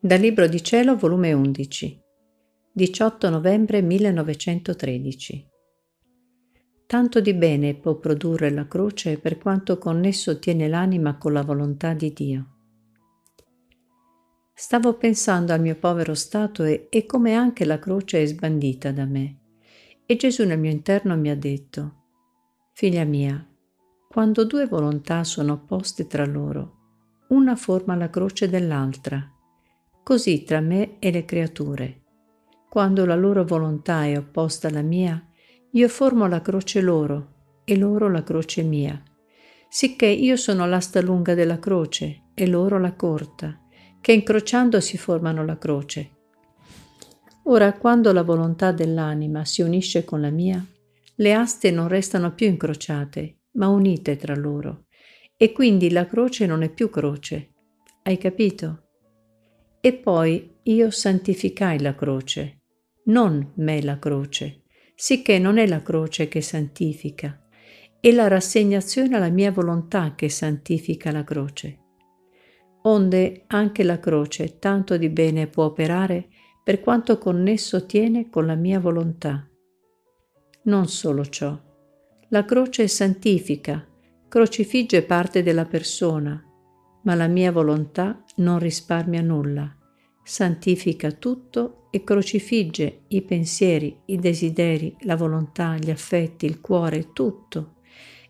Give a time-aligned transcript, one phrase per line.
[0.00, 2.00] Dal Libro di Cielo, volume 11,
[2.70, 5.48] 18 novembre 1913.
[6.86, 11.94] Tanto di bene può produrre la croce per quanto connesso tiene l'anima con la volontà
[11.94, 12.46] di Dio.
[14.54, 19.04] Stavo pensando al mio povero stato e, e come anche la croce è sbandita da
[19.04, 19.38] me.
[20.06, 21.94] E Gesù nel mio interno mi ha detto,
[22.72, 23.44] Figlia mia,
[24.06, 26.76] quando due volontà sono opposte tra loro,
[27.30, 29.32] una forma la croce dell'altra
[30.08, 32.00] così tra me e le creature.
[32.70, 35.22] Quando la loro volontà è opposta alla mia,
[35.72, 39.02] io formo la croce loro e loro la croce mia,
[39.68, 43.60] sicché io sono l'asta lunga della croce e loro la corta,
[44.00, 46.10] che incrociando si formano la croce.
[47.42, 50.64] Ora, quando la volontà dell'anima si unisce con la mia,
[51.16, 54.86] le aste non restano più incrociate, ma unite tra loro,
[55.36, 57.52] e quindi la croce non è più croce.
[58.04, 58.84] Hai capito?
[59.88, 62.58] E poi io santificai la croce,
[63.04, 67.42] non me la croce, sicché non è la croce che santifica,
[67.98, 71.78] è la rassegnazione alla mia volontà che santifica la croce.
[72.82, 76.28] Onde anche la croce tanto di bene può operare
[76.62, 79.48] per quanto connesso tiene con la mia volontà.
[80.64, 81.58] Non solo ciò,
[82.28, 83.88] la croce santifica,
[84.28, 86.44] crocifigge parte della persona,
[87.04, 89.72] ma la mia volontà non risparmia nulla,
[90.28, 97.76] santifica tutto e crocifigge i pensieri, i desideri, la volontà, gli affetti, il cuore, tutto.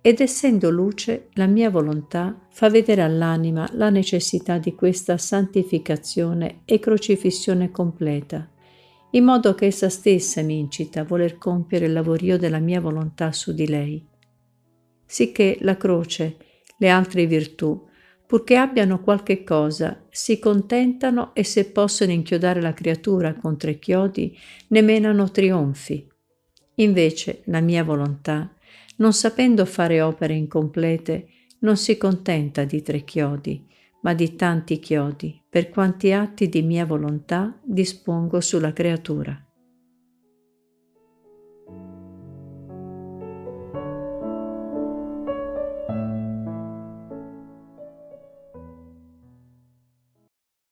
[0.00, 6.80] Ed essendo luce, la mia volontà fa vedere all'anima la necessità di questa santificazione e
[6.80, 8.50] crocifissione completa,
[9.10, 13.30] in modo che essa stessa mi incita a voler compiere il lavorio della mia volontà
[13.30, 14.04] su di lei.
[15.06, 16.38] Sicché la croce,
[16.76, 17.86] le altre virtù,
[18.34, 24.36] purché abbiano qualche cosa, si contentano e se possono inchiodare la creatura con tre chiodi,
[24.70, 26.04] ne menano trionfi.
[26.78, 28.52] Invece la mia volontà,
[28.96, 31.28] non sapendo fare opere incomplete,
[31.60, 33.64] non si contenta di tre chiodi,
[34.00, 39.43] ma di tanti chiodi, per quanti atti di mia volontà dispongo sulla creatura.